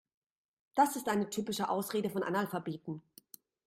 [0.73, 3.03] Das ist eine typische Ausrede von Analphabeten.